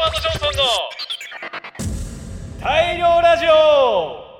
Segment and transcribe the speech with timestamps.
[0.00, 0.62] ワード・ジョンソンの
[2.58, 4.30] 大量ラジオ。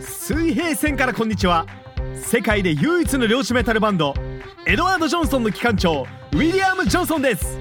[0.00, 1.66] 水平線からこんにちは。
[2.16, 4.12] 世界で唯一の漁師メタルバンド
[4.66, 6.02] エドワード・ジョンソンの機関長
[6.32, 7.60] ウィリアム・ジョンソンです。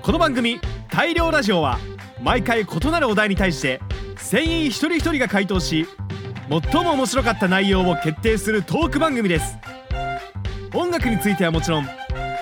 [0.00, 0.58] この番組
[0.88, 1.78] 「大量ラジオ」は
[2.22, 3.82] 毎回異なるお題に対して
[4.16, 5.86] 船員一人一人が回答し
[6.48, 9.58] 最も面白かった内容を決定するトーク番組です。
[10.72, 11.88] 音楽についてはもちろん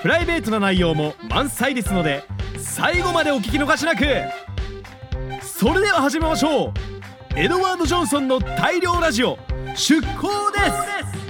[0.02, 2.24] プライベートな内容も満載ですので
[2.58, 4.04] 最後までお聞き逃しなく。
[5.40, 6.72] それでは始めましょう。
[7.36, 9.38] エドワード・ジョンソンの大量ラジオ
[9.76, 11.22] 出航です。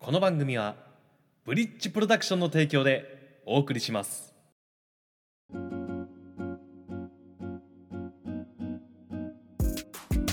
[0.00, 0.74] この番組は
[1.44, 4.34] ブリッジプロダクションの提供でお送りします。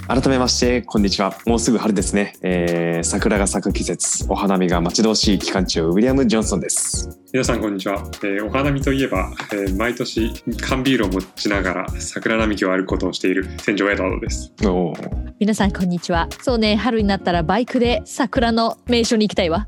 [0.08, 1.36] 改めましてこんにちは。
[1.48, 4.28] もうすぐ春ですね、えー、桜が咲く季節。
[4.30, 7.20] お花見が待ち遠しい期間中ウィリアム・ジョンソンです。
[7.34, 14.54] 皆さんこんにちは、えー、お花見といえば、えー、毎年缶ビールを持ちながら桜並木を歩くことをしている船長エドワードです。
[14.64, 14.94] お
[15.40, 16.30] 皆さんこんにちは。
[16.40, 19.68] そうね春になったらバイクで桜の名所に行きたいわ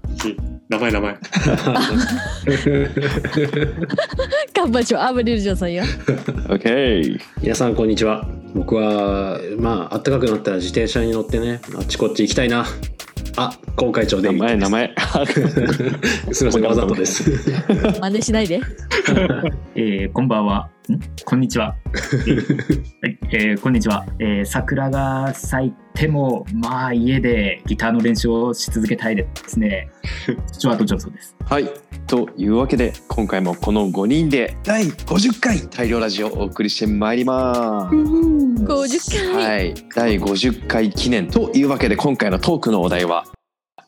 [0.70, 1.18] 名前名前。
[4.54, 5.02] 頑張りましょう。
[5.02, 5.84] アブリルジョンさんよ。
[6.50, 8.28] OK 皆さんこんにちは。
[8.54, 12.66] 僕はまあ暖かくなったら自転車に乗ってねあっちこっち行きたいな。
[13.38, 14.94] あ今会長で名前名前。
[16.34, 17.24] すみませんわざとです。
[18.02, 18.60] 真似しないで。
[19.76, 20.70] えー、こんばんは。
[20.94, 21.76] んこんにちは。
[21.92, 24.06] はい、えー、こんにちは。
[24.20, 29.90] えー、桜が咲いても、まあ家でギターの練習をし続けたいですね。
[30.52, 31.36] スチュワート・ジョンソンです。
[31.44, 31.70] はい
[32.08, 43.26] というわけで今回もこの5人で第50回大量ラジオをお送りしてまいります50回、はい第50回記念というわけで今回のトークのお題は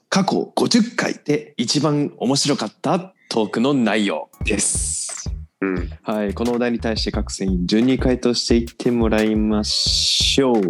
[0.09, 5.08] 過去50回で一番面白かったトークの内容です
[5.61, 10.64] うんはい、このお題に対して各船員順に回答していってもらいましょう。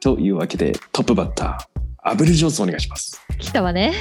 [0.00, 3.20] というわけでトップバッターアブル・ジョンソンお願いします。
[3.38, 3.94] 来たわね、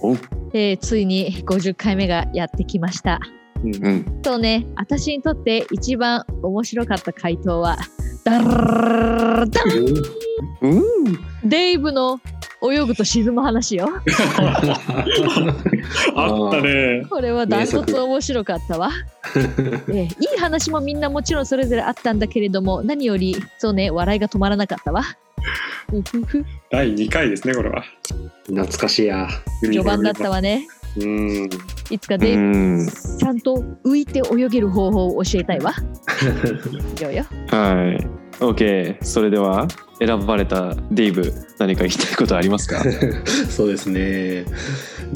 [0.00, 0.14] お
[0.52, 3.18] えー、ついに50回目がやってきました
[3.64, 7.78] うん、そうね私にとって一番面白かった回答は
[8.22, 9.68] ダルダン
[10.60, 12.20] うん、デイブの
[12.72, 13.88] 泳ぐと沈む話よ。
[16.14, 17.06] あったね。
[17.10, 18.90] これはダントツ面白かったわ、
[19.88, 25.02] えーいい話もみんなもちろんそれぞれあったんだけれども何よりそうね笑いが止まらなかったわ。
[25.92, 27.84] うふふ第2回ですねこれは。
[28.46, 29.28] 懐かしいや。
[29.60, 30.66] 序盤だったわね。
[30.96, 31.44] うん。
[31.44, 31.48] う
[31.90, 32.88] いつかデイブん、
[33.18, 35.74] ちゃんと浮いて泳げる方法を教えたいわ。
[37.02, 37.24] よよ。
[37.48, 38.06] はい。
[38.40, 38.96] OK。
[39.02, 39.66] それでは
[40.00, 42.82] 選ばれたデイブ何か言いたいことありますか？
[43.48, 44.44] そうですね。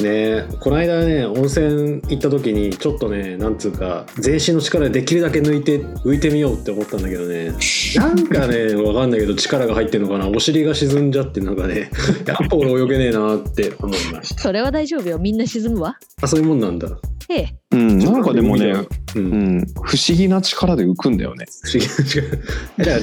[0.00, 7.52] ねこの間ね温泉行った時にちょっとねなんつうか全身の力でできるだけ抜いて浮いてみようって思ったんだけどね。
[7.96, 10.28] なんかね わかんないけど力が入ってんのかな。
[10.28, 11.90] お尻が沈んじゃってなんかね
[12.26, 14.42] やっぱ俺泳げねえなって思いました。
[14.42, 15.18] それは大丈夫よ。
[15.18, 15.96] みんな沈むわ。
[16.22, 16.88] あそういうもんなんだ。
[17.30, 18.66] ええうん、なんかでもね、
[19.14, 19.58] ううん。
[19.58, 21.46] ん、不思議な力で浮くんだよね。
[21.62, 22.36] 不思議な力。
[22.84, 22.98] じゃあ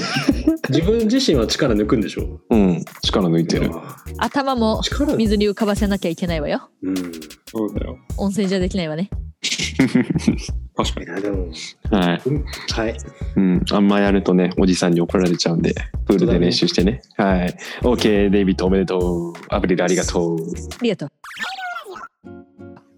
[0.69, 2.39] 自分自身は力抜くんでしょ？
[2.49, 3.71] うん、力抜いてる。
[4.17, 5.15] 頭も力。
[5.15, 6.69] 水に浮かばせなきゃいけないわよ。
[6.83, 6.95] うん。
[7.47, 7.97] そうだよ。
[8.17, 9.09] 温泉じゃできないわね。
[10.77, 12.21] 確かにはい。
[12.25, 12.97] うんはい。
[13.37, 15.73] うん、あんまやるとね、おじさんに怒られちゃうんで、
[16.05, 17.01] プールで練習してね。
[17.15, 17.55] はい。
[17.81, 19.33] OK、デイビッドおめでとう。
[19.49, 20.37] アブリルありがとう。
[20.39, 21.09] ありがとう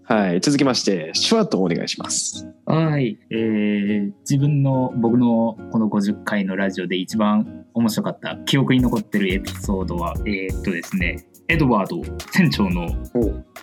[0.09, 0.40] はい。
[0.40, 2.47] 続きまして、シュワットお願いします。
[2.66, 3.19] はい。
[3.29, 12.01] えー、自分の、僕のこの50回のラジオで一番面白かった、記憶に残ってるエピソードは、えーっとですね、エドワード
[12.31, 12.88] 船長の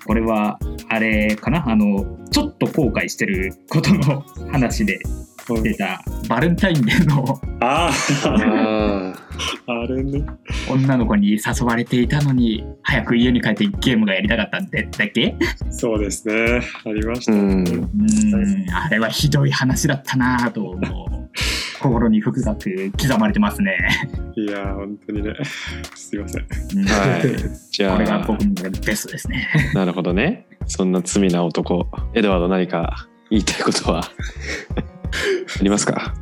[0.06, 1.66] これはあれかな？
[1.66, 4.22] あのちょっと後悔してることの
[4.52, 4.98] 話で
[5.62, 7.90] 出たバレンタインデーのあ
[8.26, 9.12] あ
[9.66, 10.24] ああれね。
[10.68, 15.34] 女の子に誘われていたのに早く家に帰ってゲームがやりたかったんでだっけ？
[15.70, 16.60] そうですね。
[16.84, 17.32] ありました。
[17.32, 17.66] うねん。
[17.66, 18.70] うーん。
[18.70, 21.24] あれはひどい話だったなぁともう。
[21.80, 22.42] 心に深く
[22.92, 23.76] 刻まれてますね、
[24.36, 25.34] いやー本当にね。
[25.94, 26.46] すいません。
[26.76, 27.22] うんはい。
[27.72, 29.46] じゃこれがあ、僕のベストですね。
[29.74, 30.46] なるほどね。
[30.66, 34.02] そんな罪な男、エドワード何か言いたいことは？
[35.60, 36.14] ありますか？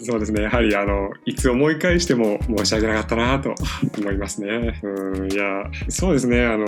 [0.00, 0.42] そうですね。
[0.42, 3.54] やはりあのいつ思い返しても申し訳なかったなと
[3.98, 4.80] 思いますね。
[4.82, 5.32] うん。
[5.32, 6.44] いやそうですね。
[6.44, 6.66] あの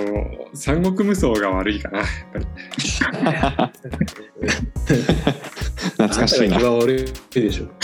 [0.55, 1.99] 三国無双が悪いかな。
[1.99, 2.47] やっぱり。
[5.97, 6.59] 懐かしいな。
[6.59, 6.95] 悪
[7.35, 7.67] いでしょ。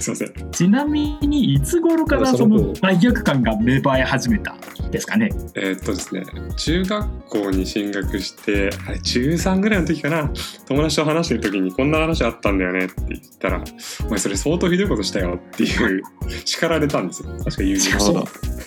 [0.00, 0.50] すいません。
[0.52, 4.52] ちなみにいつ頃からその罪悪感が芽生え始めた？
[4.52, 4.56] ん
[4.96, 5.30] ですかね。
[5.54, 6.22] えーっとですね、
[6.56, 10.30] 中学校に進学して、あれ、中3ぐらいの時かな、
[10.66, 13.64] 友達と話してる時にこんな話あったんだよねって言ったら、
[14.06, 16.02] お前それ相当ひどいことしたよっていう、
[16.44, 17.30] 叱られたんですよ。
[17.44, 17.98] 確か友人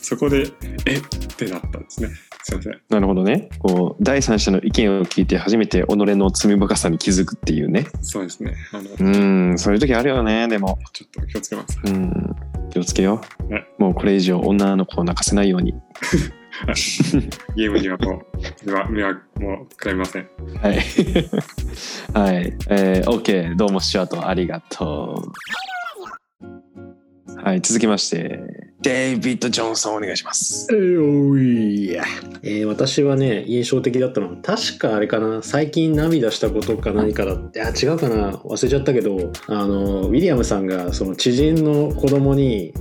[0.01, 0.47] そこで、
[0.85, 0.97] え？
[0.97, 1.01] っ
[1.35, 2.09] てなったんですね。
[2.43, 2.81] すいません。
[2.89, 3.49] なるほどね。
[3.59, 7.87] こう第三者の意見を聞いて初めて己の罪深さに気づくっていうね。
[8.01, 8.55] そうですね。
[8.71, 10.77] あの、うんそういう時あるよねでも。
[10.93, 11.79] ちょっと気をつけます。
[11.85, 12.35] うん。
[12.69, 15.73] 気をつけよう、ねもうこれ以上女の子を泣かせないように。
[17.55, 18.21] ゲームにはも
[18.65, 20.29] う、目は、目はもう、くらみません。
[20.61, 20.75] はい。
[22.13, 22.53] はい。
[22.69, 25.31] えー、OK どうもスチュアートありがとう。
[27.41, 28.41] はい続きまして
[28.81, 32.05] デイビッド・ジョンソンお願いしますえーおいや
[32.43, 42.73] えー私はね印象的だったのは確かあれかな最近涙したことか何かだってあ違うかな忘れちゃったけどあのウィリアムさんがその知人の子供に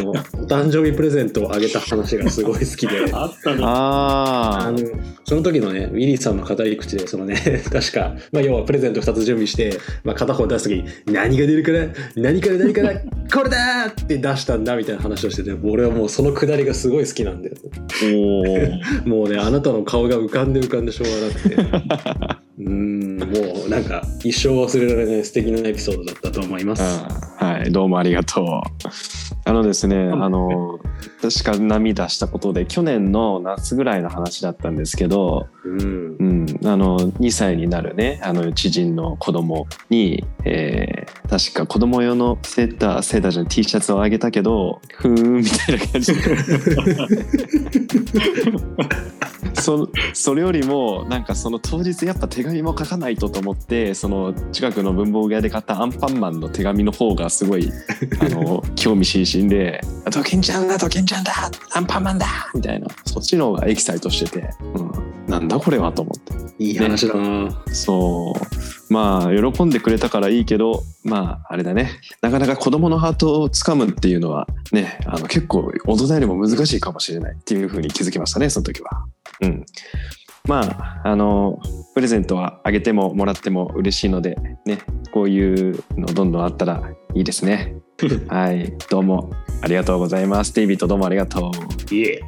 [0.00, 0.10] あの
[0.42, 3.12] お誕生日プレゼントをあげた話がすごい好きで。
[3.12, 4.78] あったのああの
[5.24, 7.36] その時のねウィリーさんの語り口でそのね
[7.70, 12.94] 確か、まあ、要はプレゼント2つ準備して、まあ、片方出す時に「何が出るから何から何から
[13.32, 17.56] これだ!」って出したんだみたいな話をしてて俺はもうそのくだりがすごい好きなんだよ。
[18.04, 18.80] おー。
[19.08, 22.42] もうねあなたの顔が浮かんで浮かんでしょうがなくて。
[22.58, 26.82] うーんもうなんか一生忘れられない素敵なエピソードだったと思います。
[26.82, 28.46] はいどうもありがとう。
[29.44, 30.78] あのですねあの
[31.20, 36.16] 確か涙したことで去年の夏ぐらいの話だったんですけど、うん。
[36.18, 46.12] うん、あの2歳になるねあの知人の子供に、えー確か子供用のセーターセーターじゃない T シャツをあげたけどふーんみたいな感じ
[49.62, 57.70] そそれよりもなんかその当日やっぱ手紙も書かないとと思ってその近くの文房具屋で買ったアンパンマンの手紙の方がすごい
[58.20, 59.80] あの興味津々で
[60.12, 61.32] 「ドキンちゃんだドキンちゃんだ
[61.72, 62.86] アンパンマンだ!」みたいな。
[63.04, 64.90] そっちの方がエキサイトしてて、うん、
[65.28, 66.32] なんだこれはと思って。
[66.58, 68.92] いい話だな、そう。
[68.92, 72.00] まあ喜んでくれたからいいけどまああれだね。
[72.20, 79.04] なかなか子供のハートをつかむっていうのはねあの結構大人よりも難しいかもしれないっていうふうに気づきましたねその時は。
[79.42, 79.64] うん
[80.48, 80.60] ま
[81.04, 81.60] ああの
[81.94, 84.36] プレゼントはあげてももらっても嬉しいので
[84.66, 84.78] ね
[85.12, 86.82] こういうのどんどんあったら
[87.14, 87.76] いいですね。
[88.28, 89.30] はいどうも
[89.60, 90.54] ありがとうございます。
[90.54, 91.52] デイビッドどうもありがと
[91.90, 91.94] う。
[91.94, 92.20] いえ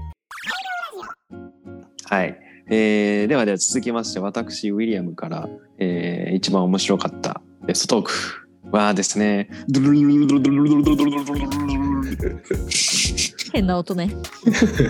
[2.08, 2.38] はい。
[2.70, 8.12] えーではでは続きまして私ウィリアムから、えー一番面白かったベストトーク
[8.70, 9.48] はですね
[13.52, 14.10] 変な音ね。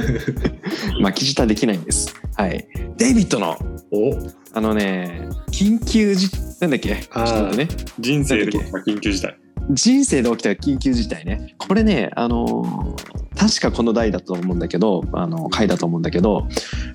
[1.00, 2.15] 巻き舌できないんです。
[2.37, 2.67] はい。
[2.97, 3.56] デイビッドの
[3.91, 4.17] お
[4.53, 6.31] あのね緊急事
[6.61, 7.05] なんだっけ？
[7.12, 9.37] あーと待ってね人生で起きた緊急事態。
[9.71, 16.47] 人生で起きた緊急事態ねこれねあのー確かこの代だと思うんだけどあの回だと思うんだけど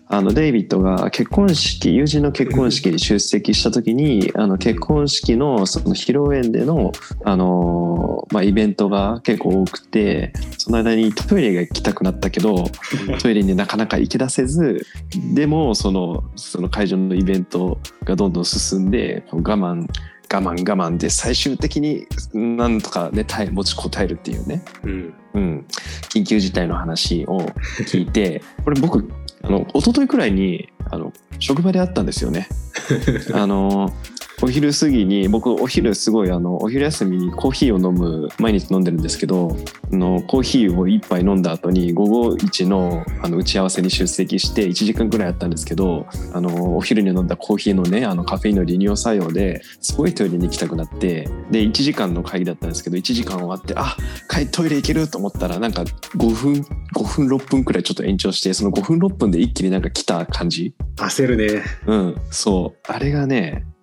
[0.08, 6.92] あのデイビッドが結婚式友人の結婚式に出席した時にあの結婚式のその披露宴での、
[7.26, 12.66] あのーまあ、イベントが結構多くてその間にトイレが行きたくなったけど
[13.22, 14.86] トイレになかなか行き出せず
[15.34, 19.88] でもそのその会場のイベントがどんどん進んで我慢
[20.32, 25.14] 我慢我慢で最終的になんとかね耐え持ちこたえるっていうね、うん。
[25.34, 25.66] うん、
[26.10, 27.40] 緊急事態の話を
[27.88, 29.10] 聞いて これ僕
[29.44, 32.48] あの一昨日くらいにあの職場で会ったんですよね。
[33.34, 33.94] あの
[34.42, 39.56] お昼過ぎに僕お昼すごいあのお昼休みにコーヒーを飲む毎日飲んでるんですけど
[39.92, 53.98] あのコーヒーを一杯飲んだ後に午後一のあの打ち合わせに出席して1時間くらいあったんですけどあのお昼に飲んだコーヒーのねあのカフェインの利尿作用ですごいトイレに行きたくなってで1時間の会議だったんですけど1時間終わってあ
[54.30, 56.54] 帰トイレ行けると思ったらなんか5分
[56.96, 62.92] 5分6分くらいちょっと延長してその5分6分で一気になんか来た感じ焦るねうん、そう。
[62.92, 63.79] あれがね、うん。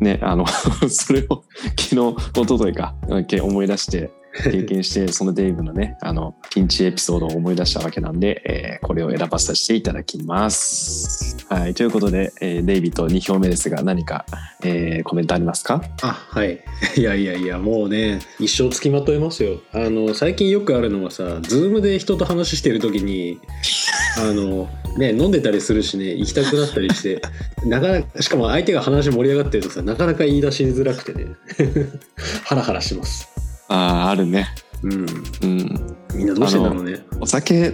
[0.00, 0.46] ね、あの、
[0.88, 1.44] それを
[1.78, 4.10] 昨日、一昨日か、うん思い出して、
[4.44, 11.36] 経験して、 そのデイブのね、あの、ピンチエピソードを思い出したわけなんで、えーこれを選ばさせていただきます。
[11.48, 11.74] はい。
[11.74, 14.24] ということで、えーデイビッド2票目ですが、何か、
[14.64, 15.82] えーコメントありますか？
[16.02, 16.58] あはい
[16.96, 23.38] いやいやいやもうね一生つきまとえますよあの最近よくあるのはさズームで人と話してる時に
[24.18, 27.22] あのね飲んでたりするしね行きたくなったりして
[27.64, 31.26] なかなかしかも相手が話盛り上がってるとさなかなか言い出しづらくてね
[32.44, 33.28] ハラハラします
[33.70, 34.48] ああ、あるね。
[34.82, 35.06] うん
[35.42, 35.96] うん。
[36.14, 37.70] みんなどうしてんだろうねお酒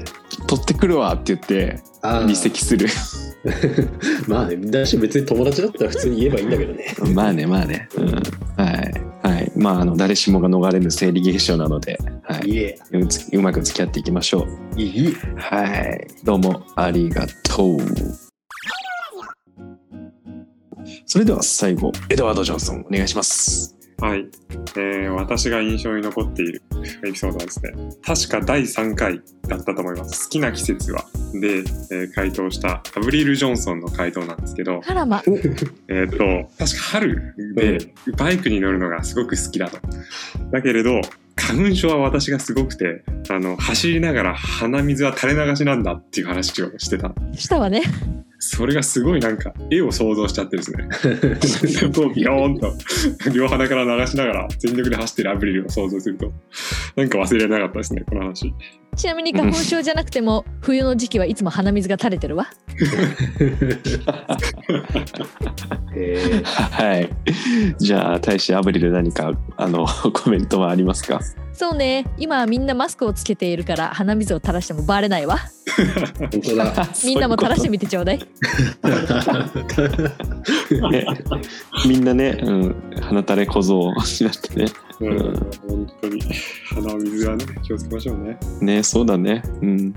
[0.47, 2.87] 取ってくるわって言って、離席する。
[4.29, 7.89] まあねだし別に友達だったら普通に言えばいいんだけどねまあね、まあね。
[7.97, 8.07] うん。
[8.07, 9.06] はい。
[9.57, 9.63] はい。
[9.63, 14.81] まああの誰しもが逃れぬ生理現象なので、はい、いえうつうまく付き合っていきましょう。
[14.81, 17.79] いいはい、どうもありがとう。
[21.05, 23.76] それでは最後エドワード・ジョンソンお願いします。
[24.01, 24.29] はい、
[24.77, 26.63] えー私が印象に残っている
[27.07, 27.73] エピソードはですね
[28.05, 30.25] 確か第3回だったと思います。
[30.27, 31.05] 好きな季節は。
[31.33, 35.23] で、えー回答したアブリル・ジョンソンの回答なんですけどあらま。
[35.89, 36.19] えと
[36.59, 39.79] 確か春でバイクに乗るのがすごく好きだと。
[40.51, 41.01] だけれど
[41.37, 47.13] 花粉症は私がすごくてあの走りながら鼻水は垂れ流しなんだっていう話をしてた。
[47.35, 47.83] したわね。
[48.49, 50.89] それがすごいなんか絵を想像しちゃってですね。
[51.93, 52.73] こうビヨーンと
[53.35, 56.33] 両鼻から流しながら全力で走ってるアブリルを想像すると
[56.95, 58.55] なんか忘れられなかったですねこの話
[58.97, 62.49] ちなみに花粉症じゃなくても、冬の時期はいつも鼻水が垂れてるわ。
[65.95, 67.11] えはい。
[67.79, 71.21] じゃあ大使アブリル何かあの コメントはありますか？
[71.53, 72.07] そうね。
[72.19, 75.39] 今はみんなマスクをつけているから鼻水を垂らしてもバレないわ。
[77.05, 78.19] みんなも垂らしてみてちょうだい。
[80.91, 81.07] ね、
[81.87, 84.67] みんなね、うん、鼻垂れ小僧になってね。
[85.01, 85.35] うん
[85.69, 86.23] 本当に
[86.65, 89.43] 鼻水はね気をつけましょうねね、そうだね。
[89.61, 89.95] うん。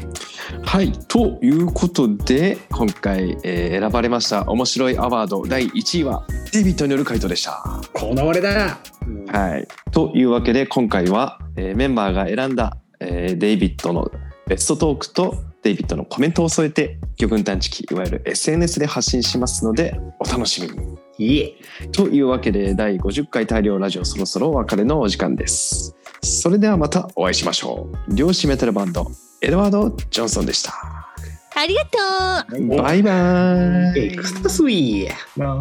[0.64, 0.92] はい。
[1.08, 7.64] ということで、今回、えー選ばれました面白いアワード第1位はデイビッドによる回答でした。
[7.94, 9.68] こだわりだうんはい。
[9.92, 14.12] というわけで、今回は、えーメンバーが選んだ、えーデイビッドの
[14.48, 20.99] ベストトークとデイビッドのコメントを添えて、魚群探知機、いわゆる SNS で発信しますので、お楽しみに。
[21.20, 21.56] いえ。
[21.92, 25.96] というわけで第50回大量ラジオそろそろお別れのお時間です。
[26.22, 28.16] それではまたお会いしましょう。
[28.16, 29.06] 漁師メタルバンド
[29.42, 30.74] エドワード・ジョンソンでした。
[31.56, 31.86] ありが
[32.48, 32.78] とう。
[32.82, 33.12] バイバ
[33.96, 34.00] イ。
[34.00, 35.60] エクスタスイまあ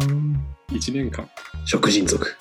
[0.71, 1.29] 1年間。
[1.65, 2.35] 食人族